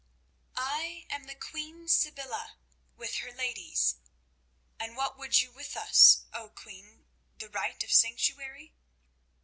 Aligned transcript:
"I 0.57 1.05
am 1.11 1.25
the 1.25 1.35
Queen 1.35 1.87
Sybilla, 1.87 2.57
with 2.95 3.17
her 3.17 3.31
ladies." 3.31 3.97
"And 4.79 4.97
what 4.97 5.15
would 5.15 5.39
you 5.41 5.51
with 5.51 5.77
us, 5.77 6.23
O 6.33 6.49
Queen? 6.49 7.05
The 7.37 7.49
right 7.51 7.83
of 7.83 7.91
sanctuary?" 7.91 8.73